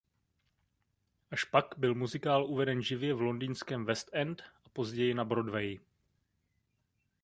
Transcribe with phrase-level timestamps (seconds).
[1.31, 5.79] Až pak byl muzikál uveden živě v londýnském West End a později na Broadway.